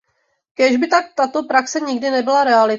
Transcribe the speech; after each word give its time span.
Kéž 0.55 0.77
by 0.77 0.87
tak 0.87 1.05
tato 1.15 1.43
praxe 1.43 1.79
nikdy 1.79 2.09
nebyla 2.11 2.43
realitou. 2.43 2.69